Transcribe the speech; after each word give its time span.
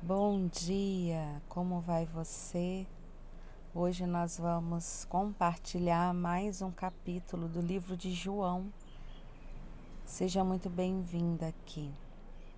Bom 0.00 0.46
dia, 0.46 1.42
como 1.48 1.80
vai 1.80 2.06
você? 2.06 2.86
Hoje 3.74 4.06
nós 4.06 4.38
vamos 4.38 5.04
compartilhar 5.06 6.14
mais 6.14 6.62
um 6.62 6.70
capítulo 6.70 7.48
do 7.48 7.60
livro 7.60 7.96
de 7.96 8.12
João. 8.12 8.72
Seja 10.06 10.44
muito 10.44 10.70
bem-vinda 10.70 11.48
aqui, 11.48 11.92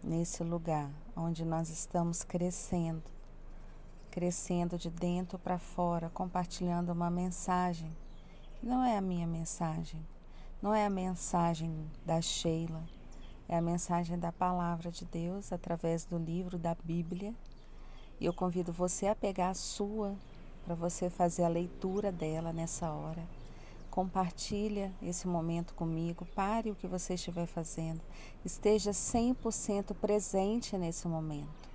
nesse 0.05 0.45
lugar 0.45 0.91
onde 1.17 1.43
nós 1.43 1.71
estamos 1.71 2.23
crescendo, 2.23 3.11
crescendo 4.11 4.77
de 4.77 4.91
dentro 4.91 5.39
para 5.39 5.59
fora, 5.59 6.11
compartilhando 6.11 6.93
uma 6.93 7.11
mensagem 7.11 7.91
não 8.63 8.85
é 8.85 8.99
a 8.99 9.01
minha 9.01 9.27
mensagem, 9.27 10.07
não 10.61 10.75
é 10.75 10.85
a 10.85 10.91
mensagem 10.91 11.91
da 12.05 12.21
Sheila 12.21 12.85
é 13.51 13.57
a 13.57 13.61
mensagem 13.61 14.17
da 14.17 14.31
palavra 14.31 14.93
de 14.93 15.05
Deus 15.05 15.53
através 15.53 16.05
do 16.05 16.17
livro 16.17 16.57
da 16.57 16.77
Bíblia. 16.85 17.35
E 18.21 18.25
eu 18.25 18.33
convido 18.33 18.73
você 18.73 19.09
a 19.09 19.15
pegar 19.17 19.49
a 19.49 19.55
sua 19.55 20.15
para 20.65 20.77
você 20.77 21.11
fazer 21.11 21.43
a 21.43 21.49
leitura 21.49 22.13
dela 22.13 22.53
nessa 22.53 22.93
hora. 22.93 23.27
Compartilha 23.91 24.93
esse 25.03 25.27
momento 25.27 25.75
comigo, 25.75 26.25
pare 26.27 26.71
o 26.71 26.77
que 26.77 26.87
você 26.87 27.15
estiver 27.15 27.47
fazendo, 27.47 28.01
esteja 28.45 28.93
100% 28.93 29.97
presente 29.97 30.79
nesse 30.79 31.09
momento. 31.09 31.69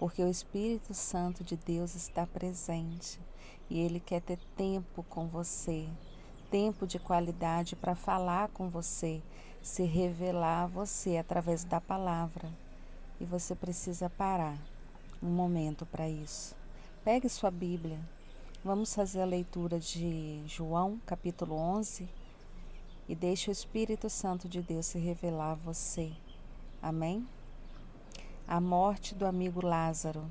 Porque 0.00 0.20
o 0.20 0.28
Espírito 0.28 0.92
Santo 0.94 1.44
de 1.44 1.56
Deus 1.56 1.94
está 1.94 2.26
presente 2.26 3.20
e 3.70 3.78
ele 3.78 4.00
quer 4.00 4.20
ter 4.20 4.40
tempo 4.56 5.04
com 5.04 5.28
você, 5.28 5.88
tempo 6.50 6.88
de 6.88 6.98
qualidade 6.98 7.76
para 7.76 7.94
falar 7.94 8.48
com 8.48 8.68
você, 8.68 9.22
se 9.62 9.82
revelar 9.82 10.64
a 10.64 10.66
você 10.66 11.16
através 11.16 11.64
da 11.64 11.80
palavra. 11.80 12.48
E 13.20 13.24
você 13.24 13.54
precisa 13.54 14.08
parar 14.08 14.56
um 15.22 15.28
momento 15.28 15.84
para 15.84 16.08
isso. 16.08 16.54
Pegue 17.04 17.28
sua 17.28 17.50
Bíblia. 17.50 17.98
Vamos 18.64 18.94
fazer 18.94 19.20
a 19.20 19.26
leitura 19.26 19.78
de 19.78 20.42
João, 20.46 21.00
capítulo 21.06 21.54
11, 21.54 22.08
e 23.08 23.14
deixe 23.14 23.50
o 23.50 23.52
Espírito 23.52 24.10
Santo 24.10 24.48
de 24.48 24.60
Deus 24.60 24.86
se 24.86 24.98
revelar 24.98 25.52
a 25.52 25.54
você. 25.54 26.12
Amém? 26.82 27.26
A 28.46 28.60
morte 28.60 29.14
do 29.14 29.26
amigo 29.26 29.64
Lázaro. 29.64 30.24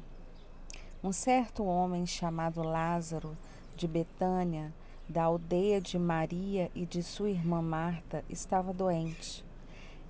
Um 1.04 1.12
certo 1.12 1.64
homem 1.64 2.06
chamado 2.06 2.62
Lázaro, 2.64 3.38
de 3.76 3.88
Betânia, 3.88 4.74
da 5.10 5.24
aldeia 5.24 5.80
de 5.80 5.98
Maria 5.98 6.70
e 6.76 6.86
de 6.86 7.02
sua 7.02 7.30
irmã 7.30 7.62
Marta 7.62 8.24
estava 8.30 8.74
doente. 8.74 9.46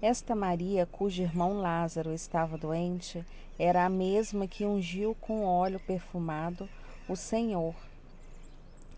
Esta 0.02 0.36
Maria, 0.36 0.86
cujo 0.86 1.22
irmão 1.22 1.60
Lázaro 1.60 2.14
estava 2.14 2.58
doente, 2.58 3.26
era 3.60 3.86
a 3.86 3.90
mesma 3.90 4.48
que 4.48 4.66
ungiu 4.66 5.16
com 5.22 5.46
óleo 5.46 5.80
perfumado 5.80 6.70
o 7.08 7.16
Senhor 7.16 7.76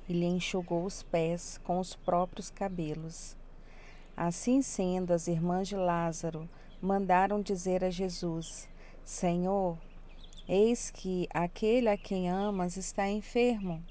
e 0.08 0.14
lhe 0.14 0.26
enxugou 0.26 0.84
os 0.84 1.04
pés 1.04 1.60
com 1.64 1.80
os 1.80 1.96
próprios 1.96 2.50
cabelos. 2.50 3.38
Assim 4.18 4.62
sendo, 4.62 5.14
as 5.14 5.28
irmãs 5.28 5.68
de 5.68 5.76
Lázaro 5.76 6.50
mandaram 6.82 7.42
dizer 7.42 7.84
a 7.84 7.90
Jesus: 7.90 8.68
Senhor, 9.04 9.78
eis 10.48 10.90
que 10.92 11.28
aquele 11.34 11.88
a 11.88 11.98
quem 11.98 12.30
amas 12.30 12.76
está 12.76 13.08
enfermo. 13.08 13.84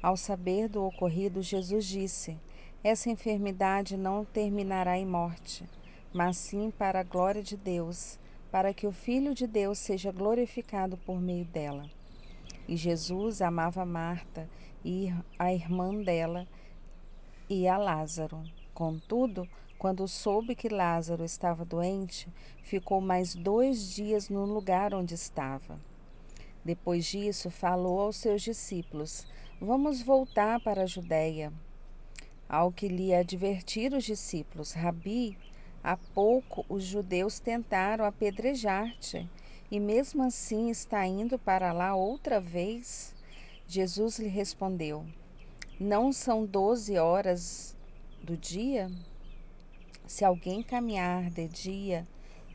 Ao 0.00 0.16
saber 0.16 0.68
do 0.68 0.84
ocorrido, 0.84 1.42
Jesus 1.42 1.84
disse: 1.84 2.38
Essa 2.84 3.10
enfermidade 3.10 3.96
não 3.96 4.24
terminará 4.24 4.96
em 4.96 5.04
morte, 5.04 5.68
mas 6.12 6.36
sim 6.36 6.70
para 6.70 7.00
a 7.00 7.02
glória 7.02 7.42
de 7.42 7.56
Deus, 7.56 8.16
para 8.48 8.72
que 8.72 8.86
o 8.86 8.92
Filho 8.92 9.34
de 9.34 9.44
Deus 9.44 9.76
seja 9.78 10.12
glorificado 10.12 10.96
por 10.98 11.20
meio 11.20 11.44
dela. 11.46 11.90
E 12.68 12.76
Jesus 12.76 13.42
amava 13.42 13.84
Marta 13.84 14.48
e 14.84 15.12
a 15.36 15.52
irmã 15.52 15.92
dela 16.02 16.46
e 17.50 17.66
a 17.66 17.76
Lázaro. 17.76 18.44
Contudo, 18.72 19.48
quando 19.78 20.06
soube 20.06 20.54
que 20.54 20.68
Lázaro 20.68 21.24
estava 21.24 21.64
doente, 21.64 22.28
ficou 22.62 23.00
mais 23.00 23.34
dois 23.34 23.92
dias 23.92 24.28
no 24.28 24.44
lugar 24.44 24.94
onde 24.94 25.14
estava. 25.14 25.76
Depois 26.64 27.06
disso, 27.06 27.50
falou 27.50 28.00
aos 28.00 28.16
seus 28.16 28.42
discípulos: 28.42 29.26
Vamos 29.60 30.00
voltar 30.00 30.60
para 30.60 30.82
a 30.82 30.86
Judéia. 30.86 31.52
Ao 32.48 32.70
que 32.70 32.86
lhe 32.86 33.12
advertir 33.12 33.92
os 33.92 34.04
discípulos, 34.04 34.70
Rabi, 34.70 35.36
há 35.82 35.96
pouco 35.96 36.64
os 36.68 36.84
judeus 36.84 37.40
tentaram 37.40 38.04
apedrejar-te, 38.04 39.28
e 39.68 39.80
mesmo 39.80 40.22
assim 40.22 40.70
está 40.70 41.04
indo 41.04 41.40
para 41.40 41.72
lá 41.72 41.96
outra 41.96 42.40
vez? 42.40 43.12
Jesus 43.66 44.20
lhe 44.20 44.28
respondeu: 44.28 45.04
Não 45.80 46.12
são 46.12 46.46
doze 46.46 46.96
horas 46.96 47.76
do 48.22 48.36
dia? 48.36 48.88
Se 50.06 50.24
alguém 50.24 50.62
caminhar 50.62 51.30
de 51.30 51.48
dia, 51.48 52.06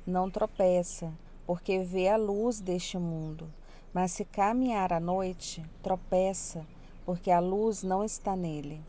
não 0.08 0.31
tropeça, 0.31 1.12
porque 1.46 1.80
vê 1.80 2.08
a 2.08 2.16
luz 2.16 2.62
deste 2.62 2.97
mundo. 2.97 3.53
Mas 3.94 4.13
se 4.13 4.24
caminhar 4.24 4.94
à 4.94 5.02
noite, 5.02 5.62
tropeça, 5.84 6.66
porque 7.06 7.31
a 7.31 7.40
luz 7.40 7.84
não 7.84 8.03
está 8.03 8.36
nele. 8.36 8.81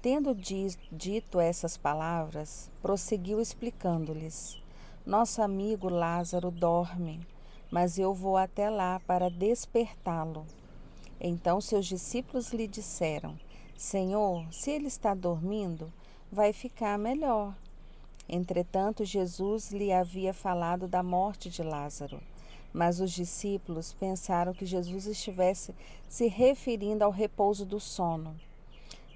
Tendo 0.00 0.34
dito 0.34 1.38
essas 1.38 1.76
palavras, 1.76 2.70
prosseguiu 2.82 3.40
explicando-lhes: 3.40 4.60
Nosso 5.06 5.40
amigo 5.40 5.88
Lázaro 5.88 6.50
dorme, 6.50 7.20
mas 7.70 7.98
eu 7.98 8.12
vou 8.12 8.36
até 8.36 8.68
lá 8.68 9.00
para 9.06 9.30
despertá-lo. 9.30 10.44
Então 11.20 11.60
seus 11.60 11.86
discípulos 11.86 12.52
lhe 12.52 12.66
disseram: 12.66 13.38
Senhor, 13.76 14.46
se 14.52 14.70
ele 14.70 14.88
está 14.88 15.14
dormindo, 15.14 15.92
vai 16.30 16.52
ficar 16.52 16.98
melhor. 16.98 17.54
Entretanto, 18.28 19.04
Jesus 19.04 19.70
lhe 19.70 19.92
havia 19.92 20.32
falado 20.32 20.88
da 20.88 21.02
morte 21.02 21.50
de 21.50 21.62
Lázaro. 21.62 22.20
Mas 22.72 23.00
os 23.00 23.10
discípulos 23.12 23.92
pensaram 23.92 24.54
que 24.54 24.64
Jesus 24.64 25.06
estivesse 25.06 25.74
se 26.08 26.26
referindo 26.26 27.04
ao 27.04 27.10
repouso 27.10 27.66
do 27.66 27.78
sono. 27.78 28.34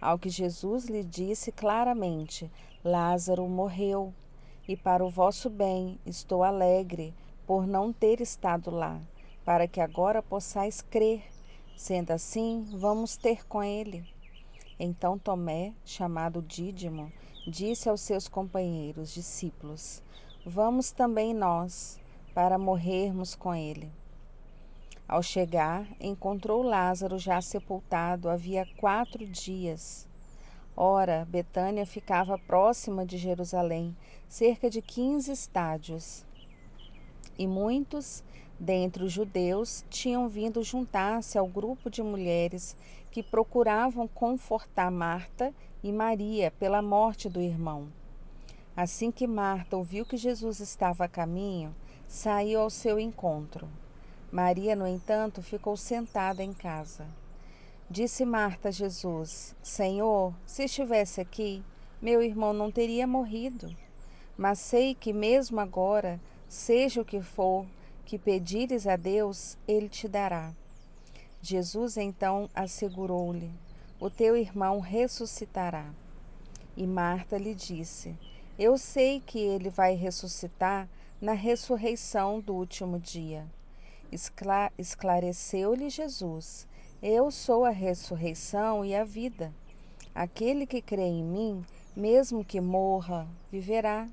Ao 0.00 0.18
que 0.18 0.28
Jesus 0.28 0.86
lhe 0.86 1.02
disse 1.02 1.50
claramente: 1.50 2.50
Lázaro 2.84 3.48
morreu, 3.48 4.12
e 4.68 4.76
para 4.76 5.04
o 5.04 5.10
vosso 5.10 5.48
bem 5.48 5.98
estou 6.04 6.44
alegre 6.44 7.14
por 7.46 7.66
não 7.66 7.92
ter 7.92 8.20
estado 8.20 8.70
lá, 8.70 9.00
para 9.44 9.66
que 9.66 9.80
agora 9.80 10.22
possais 10.22 10.82
crer. 10.82 11.22
Sendo 11.76 12.10
assim, 12.10 12.66
vamos 12.72 13.16
ter 13.16 13.46
com 13.46 13.62
ele. 13.62 14.04
Então 14.78 15.18
Tomé, 15.18 15.72
chamado 15.84 16.42
Dídimo, 16.42 17.10
disse 17.46 17.88
aos 17.88 18.00
seus 18.00 18.28
companheiros 18.28 19.12
discípulos: 19.12 20.02
Vamos 20.44 20.90
também 20.90 21.32
nós 21.32 21.98
para 22.36 22.58
morrermos 22.58 23.34
com 23.34 23.54
ele. 23.54 23.90
Ao 25.08 25.22
chegar, 25.22 25.88
encontrou 25.98 26.62
Lázaro 26.62 27.18
já 27.18 27.40
sepultado 27.40 28.28
havia 28.28 28.68
quatro 28.76 29.26
dias. 29.26 30.06
Ora, 30.76 31.26
Betânia 31.30 31.86
ficava 31.86 32.36
próxima 32.36 33.06
de 33.06 33.16
Jerusalém, 33.16 33.96
cerca 34.28 34.68
de 34.68 34.82
quinze 34.82 35.32
estádios. 35.32 36.26
E 37.38 37.46
muitos, 37.46 38.22
dentre 38.60 39.02
os 39.02 39.12
judeus, 39.12 39.82
tinham 39.88 40.28
vindo 40.28 40.62
juntar-se 40.62 41.38
ao 41.38 41.46
grupo 41.46 41.88
de 41.88 42.02
mulheres 42.02 42.76
que 43.10 43.22
procuravam 43.22 44.06
confortar 44.06 44.90
Marta 44.90 45.54
e 45.82 45.90
Maria 45.90 46.50
pela 46.50 46.82
morte 46.82 47.30
do 47.30 47.40
irmão. 47.40 47.88
Assim 48.76 49.10
que 49.10 49.26
Marta 49.26 49.74
ouviu 49.74 50.04
que 50.04 50.18
Jesus 50.18 50.60
estava 50.60 51.06
a 51.06 51.08
caminho, 51.08 51.74
saiu 52.06 52.60
ao 52.60 52.70
seu 52.70 52.98
encontro. 52.98 53.68
Maria, 54.30 54.74
no 54.76 54.86
entanto, 54.86 55.42
ficou 55.42 55.76
sentada 55.76 56.42
em 56.42 56.52
casa. 56.52 57.06
Disse 57.88 58.24
Marta 58.24 58.68
a 58.68 58.72
Jesus: 58.72 59.54
Senhor, 59.62 60.34
se 60.44 60.64
estivesse 60.64 61.20
aqui, 61.20 61.64
meu 62.02 62.22
irmão 62.22 62.52
não 62.52 62.70
teria 62.70 63.06
morrido. 63.06 63.74
Mas 64.36 64.58
sei 64.58 64.94
que 64.94 65.12
mesmo 65.12 65.60
agora, 65.60 66.20
seja 66.48 67.00
o 67.00 67.04
que 67.04 67.22
for 67.22 67.66
que 68.04 68.18
pedires 68.18 68.86
a 68.86 68.94
Deus, 68.94 69.58
ele 69.66 69.88
te 69.88 70.06
dará. 70.06 70.52
Jesus 71.42 71.96
então 71.96 72.48
assegurou-lhe: 72.54 73.50
O 74.00 74.08
teu 74.08 74.36
irmão 74.36 74.80
ressuscitará. 74.80 75.90
E 76.76 76.86
Marta 76.86 77.36
lhe 77.36 77.54
disse: 77.54 78.16
Eu 78.58 78.78
sei 78.78 79.20
que 79.20 79.38
ele 79.38 79.70
vai 79.70 79.94
ressuscitar 79.94 80.88
na 81.20 81.32
ressurreição 81.32 82.40
do 82.40 82.54
último 82.54 82.98
dia. 82.98 83.46
Esclareceu-lhe 84.78 85.88
Jesus: 85.88 86.68
Eu 87.02 87.30
sou 87.30 87.64
a 87.64 87.70
ressurreição 87.70 88.84
e 88.84 88.94
a 88.94 89.04
vida. 89.04 89.52
Aquele 90.14 90.66
que 90.66 90.80
crê 90.80 91.02
em 91.02 91.24
mim, 91.24 91.64
mesmo 91.94 92.44
que 92.44 92.60
morra, 92.60 93.26
viverá. 93.50 94.08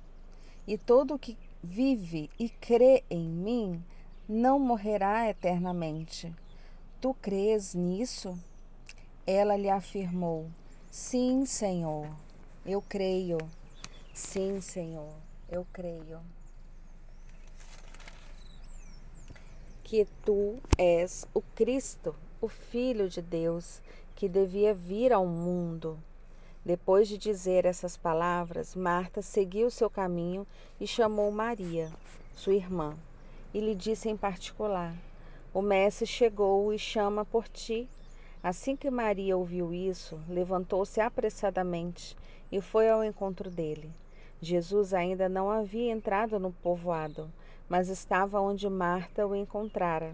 E 0.65 0.77
todo 0.77 1.19
que 1.19 1.37
vive 1.61 2.29
e 2.39 2.49
crê 2.49 3.03
em 3.09 3.27
mim 3.27 3.83
não 4.27 4.57
morrerá 4.57 5.29
eternamente. 5.29 6.33
Tu 6.99 7.13
crês 7.15 7.75
nisso? 7.75 8.37
Ela 9.27 9.57
lhe 9.57 9.69
afirmou: 9.69 10.49
Sim, 10.89 11.45
Senhor, 11.45 12.07
eu 12.65 12.81
creio. 12.81 13.37
Sim, 14.13 14.61
Senhor, 14.61 15.13
eu 15.49 15.67
creio. 15.73 16.19
Que 19.85 20.07
tu 20.23 20.59
és 20.77 21.27
o 21.33 21.41
Cristo, 21.41 22.15
o 22.39 22.47
Filho 22.47 23.09
de 23.09 23.21
Deus, 23.21 23.81
que 24.15 24.29
devia 24.29 24.73
vir 24.73 25.11
ao 25.11 25.25
mundo. 25.25 25.99
Depois 26.65 27.07
de 27.07 27.17
dizer 27.17 27.65
essas 27.65 27.97
palavras, 27.97 28.75
Marta 28.75 29.21
seguiu 29.21 29.69
seu 29.69 29.89
caminho 29.89 30.47
e 30.79 30.87
chamou 30.87 31.29
Maria, 31.31 31.91
sua 32.33 32.53
irmã, 32.53 32.95
e 33.53 33.59
lhe 33.59 33.75
disse 33.75 34.07
em 34.09 34.15
particular: 34.15 34.95
O 35.53 35.61
Mestre 35.61 36.07
chegou 36.07 36.73
e 36.73 36.79
chama 36.79 37.25
por 37.25 37.49
ti. 37.49 37.87
Assim 38.41 38.77
que 38.77 38.89
Maria 38.89 39.35
ouviu 39.37 39.73
isso, 39.73 40.17
levantou-se 40.29 41.01
apressadamente 41.01 42.17
e 42.49 42.61
foi 42.61 42.89
ao 42.89 43.03
encontro 43.03 43.49
dele. 43.51 43.91
Jesus 44.41 44.93
ainda 44.93 45.27
não 45.27 45.49
havia 45.49 45.91
entrado 45.91 46.39
no 46.39 46.51
povoado, 46.51 47.31
mas 47.73 47.89
estava 47.89 48.39
onde 48.39 48.69
Marta 48.69 49.25
o 49.25 49.35
encontrara. 49.35 50.13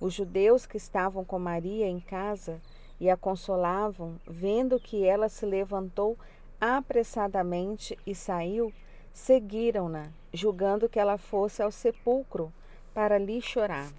Os 0.00 0.14
judeus 0.14 0.66
que 0.66 0.76
estavam 0.76 1.24
com 1.24 1.36
Maria 1.36 1.88
em 1.88 1.98
casa 1.98 2.60
e 3.00 3.10
a 3.10 3.16
consolavam, 3.16 4.20
vendo 4.24 4.78
que 4.78 5.04
ela 5.04 5.28
se 5.28 5.44
levantou 5.44 6.16
apressadamente 6.60 7.98
e 8.06 8.14
saiu, 8.14 8.72
seguiram-na, 9.12 10.10
julgando 10.32 10.88
que 10.88 11.00
ela 11.00 11.18
fosse 11.18 11.60
ao 11.60 11.72
sepulcro 11.72 12.52
para 12.94 13.18
lhe 13.18 13.40
chorar. 13.40 13.90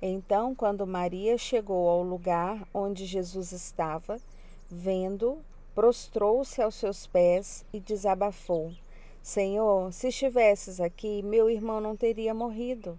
Então, 0.00 0.54
quando 0.54 0.86
Maria 0.86 1.36
chegou 1.36 1.90
ao 1.90 2.02
lugar 2.02 2.66
onde 2.72 3.04
Jesus 3.04 3.52
estava, 3.52 4.16
vendo, 4.66 5.36
prostrou-se 5.74 6.62
aos 6.62 6.74
seus 6.74 7.06
pés 7.06 7.66
e 7.70 7.78
desabafou: 7.78 8.72
Senhor, 9.22 9.92
se 9.92 10.08
estivesses 10.08 10.80
aqui, 10.80 11.22
meu 11.22 11.48
irmão 11.48 11.80
não 11.80 11.96
teria 11.96 12.34
morrido. 12.34 12.98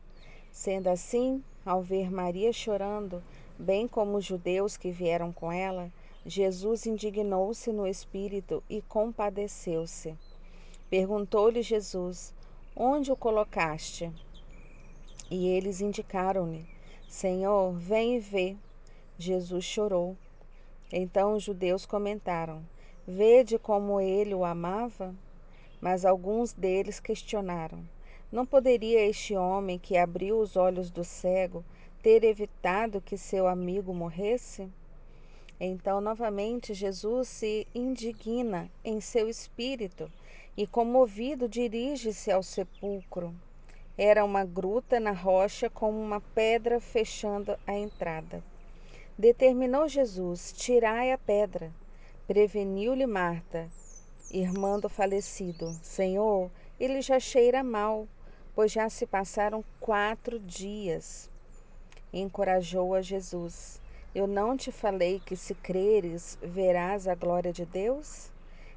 Sendo 0.54 0.88
assim, 0.88 1.44
ao 1.66 1.82
ver 1.82 2.10
Maria 2.10 2.54
chorando, 2.54 3.22
bem 3.60 3.90
como 3.90 4.16
os 4.16 4.24
judeus 4.24 4.78
que 4.78 4.90
vieram 4.90 5.34
com 5.34 5.52
ela, 5.52 5.92
Jesus 6.26 6.86
indignou-se 6.86 7.74
no 7.74 7.86
espírito 7.86 8.64
e 8.70 8.82
compadeceu-se. 8.82 10.18
Perguntou-lhe 10.90 11.62
Jesus: 11.62 12.34
Onde 12.74 13.12
o 13.12 13.18
colocaste? 13.18 14.10
E 15.30 15.50
eles 15.50 15.82
indicaram-lhe: 15.82 16.66
Senhor, 17.06 17.74
vem 17.74 18.16
e 18.16 18.20
vê. 18.20 18.56
Jesus 19.18 19.66
chorou. 19.66 20.16
Então 20.90 21.34
os 21.34 21.44
judeus 21.44 21.86
comentaram: 21.86 22.64
Vede 23.06 23.60
como 23.60 24.00
ele 24.00 24.34
o 24.34 24.46
amava? 24.46 25.14
Mas 25.84 26.06
alguns 26.06 26.54
deles 26.54 26.98
questionaram: 26.98 27.84
Não 28.32 28.46
poderia 28.46 29.06
este 29.06 29.36
homem 29.36 29.78
que 29.78 29.98
abriu 29.98 30.40
os 30.40 30.56
olhos 30.56 30.90
do 30.90 31.04
cego 31.04 31.62
ter 32.02 32.24
evitado 32.24 33.02
que 33.02 33.18
seu 33.18 33.46
amigo 33.48 33.94
morresse? 33.94 34.70
Então, 35.60 36.00
novamente, 36.00 36.74
Jesus 36.74 37.28
se 37.28 37.68
indigna 37.76 38.72
em 38.82 39.02
seu 39.02 39.28
espírito 39.28 40.10
e, 40.56 40.66
comovido, 40.66 41.50
dirige-se 41.50 42.32
ao 42.32 42.42
sepulcro. 42.42 43.36
Era 43.98 44.24
uma 44.24 44.46
gruta 44.46 45.02
na 45.02 45.12
rocha 45.12 45.70
com 45.70 45.92
uma 45.92 46.22
pedra 46.22 46.80
fechando 46.80 47.58
a 47.68 47.74
entrada. 47.74 48.42
Determinou 49.20 49.90
Jesus: 49.90 50.54
tirai 50.54 51.12
a 51.12 51.18
pedra. 51.18 51.74
Preveniu-lhe 52.26 53.06
Marta, 53.06 53.70
irmã 54.32 54.80
do 54.80 54.90
falecido: 54.90 55.72
Senhor, 55.82 56.50
ele 56.80 57.02
já 57.02 57.20
cheira 57.20 57.64
mal, 57.64 58.08
pois 58.56 58.72
já 58.72 58.90
se 58.90 59.06
passaram 59.06 59.64
quatro 59.80 60.40
dias. 60.40 61.30
Encorajou 62.12 62.94
a 62.94 63.02
Jesus: 63.02 63.82
Eu 64.14 64.28
não 64.28 64.56
te 64.56 64.72
falei 64.72 65.20
que, 65.26 65.36
se 65.36 65.56
creres, 65.56 66.38
verás 66.42 67.08
a 67.08 67.16
glória 67.16 67.52
de 67.52 67.66
Deus? 67.66 68.32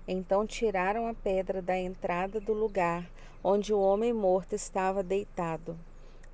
Então 0.09 0.47
tiraram 0.47 1.07
a 1.07 1.15
pedra 1.15 1.61
da 1.61 1.77
entrada 1.77 2.41
do 2.41 2.53
lugar 2.53 3.05
onde 3.49 3.73
o 3.73 3.79
homem 3.79 4.13
morto 4.13 4.55
estava 4.55 5.05
deitado. 5.05 5.79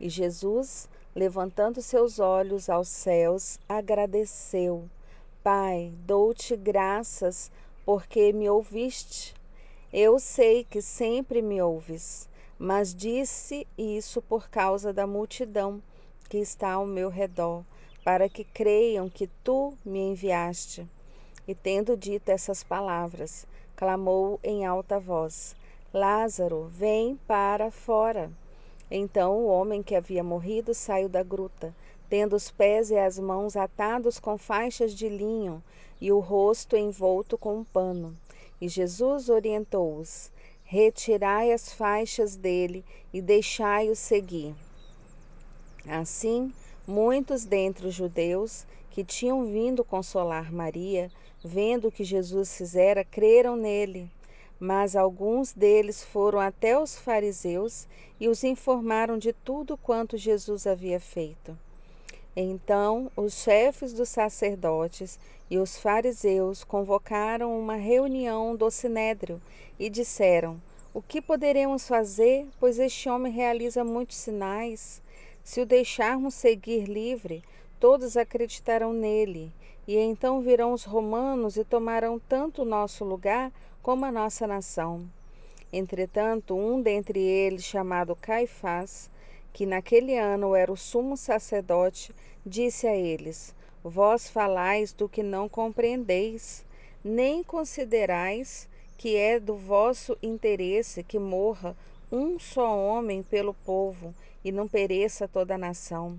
E 0.01 0.09
Jesus, 0.09 0.89
levantando 1.15 1.83
seus 1.83 2.19
olhos 2.19 2.71
aos 2.71 2.89
céus, 2.89 3.59
agradeceu: 3.69 4.89
Pai, 5.43 5.93
dou-te 6.07 6.57
graças 6.57 7.51
porque 7.85 8.33
me 8.33 8.49
ouviste. 8.49 9.35
Eu 9.93 10.19
sei 10.19 10.65
que 10.65 10.81
sempre 10.81 11.43
me 11.43 11.61
ouves, 11.61 12.29
mas 12.59 12.95
disse 12.95 13.67
isso 13.77 14.23
por 14.23 14.49
causa 14.49 14.93
da 14.93 15.07
multidão 15.07 15.83
que 16.29 16.39
está 16.39 16.73
ao 16.73 16.87
meu 16.87 17.11
redor, 17.11 17.63
para 18.05 18.29
que 18.29 18.45
creiam 18.45 19.09
que 19.09 19.29
tu 19.45 19.75
me 19.85 19.99
enviaste. 19.99 20.87
E 21.47 21.55
tendo 21.55 21.97
dito 21.97 22.31
essas 22.31 22.63
palavras, 22.63 23.47
clamou 23.77 24.39
em 24.43 24.65
alta 24.65 24.99
voz: 24.99 25.55
Lázaro, 25.93 26.71
vem 26.73 27.17
para 27.27 27.71
fora. 27.71 28.31
Então 28.91 29.39
o 29.39 29.47
homem 29.47 29.83
que 29.83 29.95
havia 29.95 30.23
morrido 30.23 30.73
saiu 30.73 31.09
da 31.09 31.23
gruta, 31.23 31.75
tendo 32.13 32.37
os 32.37 32.51
pés 32.51 32.91
e 32.91 32.99
as 32.99 33.19
mãos 33.19 33.57
atados 33.57 34.19
com 34.19 34.37
faixas 34.37 34.93
de 34.93 35.09
linho 35.09 35.65
e 35.99 36.13
o 36.13 36.19
rosto 36.19 36.77
envolto 36.77 37.39
com 37.39 37.61
um 37.61 37.65
pano. 37.65 38.15
E 38.61 38.69
Jesus 38.69 39.31
orientou-os: 39.31 40.31
Retirai 40.63 41.51
as 41.53 41.73
faixas 41.73 42.37
dele 42.37 42.85
e 43.15 43.23
deixai-o 43.23 43.97
seguir. 43.97 44.55
Assim, 45.89 46.53
muitos 46.87 47.47
dentre 47.47 47.87
os 47.87 47.95
judeus 47.95 48.67
que 48.91 49.03
tinham 49.03 49.47
vindo 49.47 49.83
consolar 49.83 50.53
Maria 50.53 51.11
vendo 51.43 51.89
o 51.89 51.91
que 51.91 52.05
Jesus 52.05 52.55
fizera, 52.55 53.03
creram 53.07 53.57
nele. 53.57 54.07
Mas 54.61 54.95
alguns 54.95 55.55
deles 55.55 56.05
foram 56.05 56.41
até 56.41 56.79
os 56.79 56.95
fariseus 56.95 57.89
e 58.21 58.29
os 58.29 58.45
informaram 58.45 59.17
de 59.17 59.33
tudo 59.33 59.79
quanto 59.79 60.19
Jesus 60.19 60.67
havia 60.67 61.01
feito. 61.01 61.57
Então 62.35 63.11
os 63.15 63.35
chefes 63.35 63.93
dos 63.93 64.09
sacerdotes 64.09 65.19
e 65.51 65.59
os 65.59 65.77
fariseus 65.77 66.65
convocaram 66.65 67.61
uma 67.61 67.77
reunião 67.77 68.57
do 68.57 68.71
sinédrio 68.71 69.39
e 69.79 69.91
disseram: 69.91 70.59
O 70.95 71.03
que 71.03 71.21
poderemos 71.21 71.87
fazer, 71.87 72.49
pois 72.59 72.79
este 72.79 73.07
homem 73.07 73.31
realiza 73.31 73.85
muitos 73.85 74.17
sinais? 74.17 75.03
Se 75.45 75.61
o 75.61 75.67
deixarmos 75.67 76.33
seguir 76.33 76.85
livre, 76.85 77.45
todos 77.79 78.17
acreditarão 78.17 78.95
nele 78.95 79.53
e 79.87 79.99
então 79.99 80.41
virão 80.41 80.73
os 80.73 80.85
romanos 80.85 81.59
e 81.59 81.65
tomarão 81.65 82.19
tanto 82.19 82.63
o 82.63 82.65
nosso 82.65 83.05
lugar 83.05 83.53
como 83.83 84.07
a 84.07 84.13
nossa 84.13 84.47
nação. 84.47 85.07
Entretanto, 85.71 86.55
um 86.55 86.81
dentre 86.81 87.21
eles, 87.21 87.65
chamado 87.65 88.17
Caifás, 88.17 89.11
que 89.53 89.67
naquele 89.67 90.17
ano 90.17 90.55
era 90.55 90.73
o 90.73 90.77
sumo 90.77 91.17
sacerdote, 91.17 92.15
disse 92.45 92.87
a 92.87 92.97
eles: 92.97 93.55
Vós 93.85 94.29
falais 94.29 94.93
do 94.93 95.09
que 95.09 95.23
não 95.23 95.49
compreendeis, 95.49 96.65
nem 97.05 97.43
considerais 97.43 98.69
que 98.97 99.17
é 99.17 99.41
do 99.41 99.57
vosso 99.57 100.17
interesse 100.23 101.03
que 101.03 101.19
morra 101.19 101.77
um 102.11 102.39
só 102.39 102.79
homem 102.79 103.23
pelo 103.23 103.53
povo 103.53 104.15
e 104.45 104.53
não 104.53 104.69
pereça 104.69 105.27
toda 105.27 105.55
a 105.55 105.59
nação. 105.59 106.19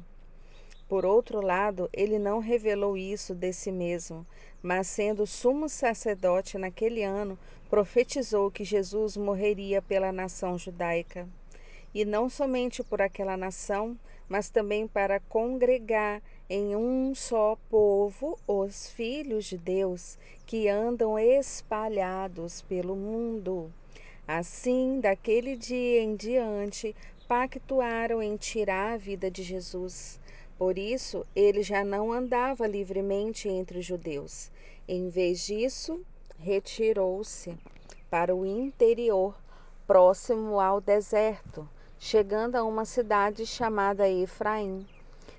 Por 0.89 1.05
outro 1.05 1.39
lado, 1.41 1.89
ele 1.93 2.19
não 2.19 2.39
revelou 2.39 2.97
isso 2.97 3.33
de 3.33 3.53
si 3.53 3.71
mesmo, 3.71 4.25
mas 4.61 4.87
sendo 4.87 5.25
sumo 5.25 5.69
sacerdote 5.69 6.57
naquele 6.57 7.03
ano, 7.03 7.39
profetizou 7.69 8.51
que 8.51 8.63
Jesus 8.63 9.15
morreria 9.17 9.81
pela 9.81 10.11
nação 10.11 10.57
judaica. 10.57 11.27
E 11.93 12.03
não 12.05 12.29
somente 12.29 12.83
por 12.83 13.01
aquela 13.01 13.37
nação, 13.37 13.97
mas 14.27 14.49
também 14.49 14.87
para 14.87 15.19
congregar 15.19 16.21
em 16.49 16.75
um 16.75 17.13
só 17.13 17.57
povo 17.69 18.37
os 18.47 18.89
filhos 18.89 19.45
de 19.45 19.57
Deus 19.57 20.17
que 20.45 20.67
andam 20.67 21.19
espalhados 21.19 22.61
pelo 22.63 22.95
mundo. 22.95 23.71
Assim, 24.27 24.99
daquele 24.99 25.55
dia 25.55 26.01
em 26.01 26.15
diante, 26.15 26.95
pactuaram 27.27 28.21
em 28.21 28.37
tirar 28.37 28.93
a 28.93 28.97
vida 28.97 29.29
de 29.29 29.43
Jesus. 29.43 30.19
Por 30.57 30.77
isso, 30.77 31.25
ele 31.35 31.61
já 31.61 31.83
não 31.83 32.11
andava 32.11 32.65
livremente 32.65 33.49
entre 33.49 33.79
os 33.79 33.85
judeus. 33.85 34.51
Em 34.87 35.09
vez 35.09 35.45
disso, 35.45 36.01
retirou-se 36.39 37.57
para 38.09 38.35
o 38.35 38.45
interior, 38.45 39.35
próximo 39.85 40.59
ao 40.59 40.79
deserto, 40.79 41.67
chegando 42.03 42.57
a 42.57 42.63
uma 42.65 42.83
cidade 42.83 43.45
chamada 43.45 44.09
Efraim, 44.09 44.85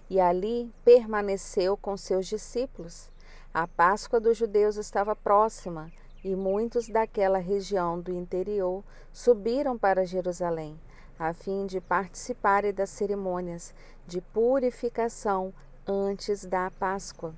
e 0.08 0.18
ali 0.18 0.72
permaneceu 0.82 1.76
com 1.76 1.94
seus 1.94 2.26
discípulos. 2.26 3.10
A 3.52 3.66
Páscoa 3.66 4.18
dos 4.18 4.38
judeus 4.38 4.76
estava 4.76 5.14
próxima 5.14 5.92
e 6.24 6.34
muitos 6.34 6.88
daquela 6.88 7.36
região 7.36 8.00
do 8.00 8.10
interior 8.14 8.82
subiram 9.12 9.76
para 9.76 10.06
Jerusalém, 10.06 10.80
a 11.18 11.34
fim 11.34 11.66
de 11.66 11.82
participarem 11.82 12.72
das 12.72 12.88
cerimônias 12.88 13.74
de 14.06 14.22
purificação 14.22 15.52
antes 15.86 16.46
da 16.46 16.70
Páscoa. 16.70 17.34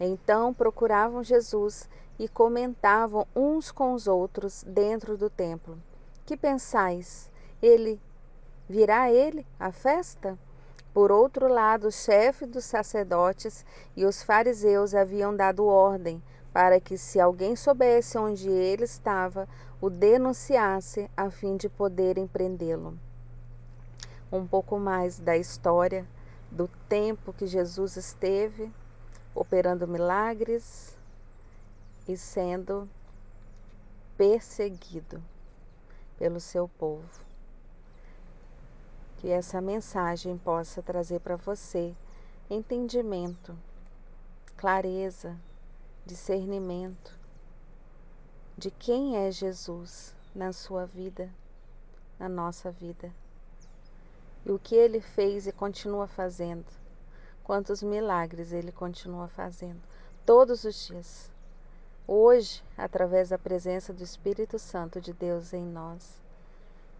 Então 0.00 0.54
procuravam 0.54 1.22
Jesus 1.22 1.86
e 2.18 2.26
comentavam 2.26 3.26
uns 3.36 3.70
com 3.70 3.92
os 3.92 4.06
outros 4.06 4.64
dentro 4.66 5.18
do 5.18 5.28
templo: 5.28 5.76
Que 6.24 6.34
pensais? 6.34 7.30
Ele 7.60 8.00
virá 8.68 9.10
ele 9.10 9.46
a 9.58 9.70
festa? 9.70 10.38
Por 10.92 11.10
outro 11.10 11.48
lado, 11.48 11.88
o 11.88 11.92
chefe 11.92 12.46
dos 12.46 12.64
sacerdotes 12.64 13.66
e 13.96 14.04
os 14.04 14.22
fariseus 14.22 14.94
haviam 14.94 15.34
dado 15.34 15.66
ordem 15.66 16.22
para 16.52 16.80
que, 16.80 16.96
se 16.96 17.18
alguém 17.18 17.56
soubesse 17.56 18.16
onde 18.16 18.48
ele 18.48 18.84
estava, 18.84 19.48
o 19.80 19.90
denunciasse 19.90 21.10
a 21.16 21.28
fim 21.30 21.56
de 21.56 21.68
poderem 21.68 22.28
prendê-lo. 22.28 22.96
Um 24.30 24.46
pouco 24.46 24.78
mais 24.78 25.18
da 25.18 25.36
história 25.36 26.06
do 26.48 26.70
tempo 26.88 27.32
que 27.32 27.46
Jesus 27.46 27.96
esteve 27.96 28.72
operando 29.34 29.88
milagres 29.88 30.96
e 32.06 32.16
sendo 32.16 32.88
perseguido 34.16 35.20
pelo 36.16 36.38
seu 36.38 36.68
povo 36.78 37.33
que 39.24 39.30
essa 39.30 39.58
mensagem 39.58 40.36
possa 40.36 40.82
trazer 40.82 41.18
para 41.18 41.34
você 41.34 41.96
entendimento, 42.50 43.56
clareza, 44.54 45.34
discernimento 46.04 47.18
de 48.54 48.70
quem 48.70 49.16
é 49.16 49.30
Jesus 49.30 50.14
na 50.34 50.52
sua 50.52 50.84
vida, 50.84 51.30
na 52.18 52.28
nossa 52.28 52.70
vida. 52.70 53.10
E 54.44 54.52
o 54.52 54.58
que 54.58 54.74
ele 54.74 55.00
fez 55.00 55.46
e 55.46 55.52
continua 55.52 56.06
fazendo. 56.06 56.66
Quantos 57.42 57.82
milagres 57.82 58.52
ele 58.52 58.72
continua 58.72 59.26
fazendo 59.26 59.80
todos 60.26 60.64
os 60.64 60.86
dias. 60.86 61.30
Hoje, 62.06 62.62
através 62.76 63.30
da 63.30 63.38
presença 63.38 63.90
do 63.90 64.04
Espírito 64.04 64.58
Santo 64.58 65.00
de 65.00 65.14
Deus 65.14 65.54
em 65.54 65.64
nós 65.64 66.22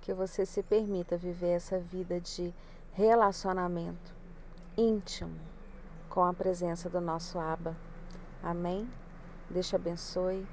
que 0.05 0.13
você 0.13 0.45
se 0.45 0.63
permita 0.63 1.17
viver 1.17 1.53
essa 1.53 1.79
vida 1.79 2.21
de 2.21 2.55
relacionamento 2.93 4.15
íntimo 4.77 5.41
com 6.11 6.23
a 6.23 6.35
presença 6.35 6.91
do 6.91 7.01
nosso 7.01 7.39
Abba. 7.39 7.75
Amém? 8.43 8.87
Deus 9.49 9.67
te 9.67 9.77
abençoe, 9.77 10.47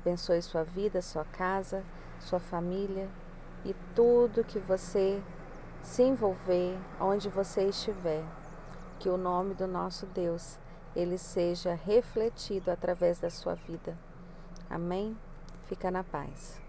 abençoe 0.00 0.42
sua 0.42 0.64
vida, 0.64 1.00
sua 1.00 1.24
casa, 1.24 1.84
sua 2.18 2.40
família 2.40 3.08
e 3.64 3.76
tudo 3.94 4.42
que 4.42 4.58
você 4.58 5.22
se 5.84 6.02
envolver, 6.02 6.76
onde 7.00 7.28
você 7.28 7.68
estiver. 7.68 8.24
Que 8.98 9.08
o 9.08 9.16
nome 9.16 9.54
do 9.54 9.68
nosso 9.68 10.04
Deus 10.06 10.58
ele 10.96 11.16
seja 11.16 11.74
refletido 11.74 12.72
através 12.72 13.20
da 13.20 13.30
sua 13.30 13.54
vida. 13.54 13.96
Amém? 14.68 15.16
Fica 15.66 15.92
na 15.92 16.02
paz. 16.02 16.65